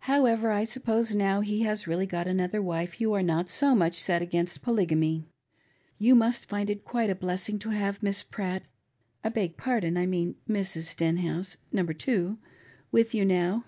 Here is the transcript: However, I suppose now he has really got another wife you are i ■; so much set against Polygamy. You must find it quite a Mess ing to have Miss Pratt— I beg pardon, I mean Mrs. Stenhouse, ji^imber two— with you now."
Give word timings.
However, 0.00 0.50
I 0.50 0.64
suppose 0.64 1.14
now 1.14 1.40
he 1.40 1.62
has 1.62 1.86
really 1.86 2.04
got 2.06 2.26
another 2.28 2.60
wife 2.60 3.00
you 3.00 3.14
are 3.14 3.20
i 3.20 3.22
■; 3.22 3.48
so 3.48 3.74
much 3.74 3.94
set 3.94 4.20
against 4.20 4.60
Polygamy. 4.60 5.26
You 5.98 6.14
must 6.14 6.50
find 6.50 6.68
it 6.68 6.84
quite 6.84 7.08
a 7.08 7.16
Mess 7.24 7.48
ing 7.48 7.58
to 7.60 7.70
have 7.70 8.02
Miss 8.02 8.22
Pratt— 8.22 8.64
I 9.24 9.30
beg 9.30 9.56
pardon, 9.56 9.96
I 9.96 10.04
mean 10.04 10.34
Mrs. 10.46 10.82
Stenhouse, 10.82 11.56
ji^imber 11.72 11.96
two— 11.98 12.36
with 12.92 13.14
you 13.14 13.24
now." 13.24 13.64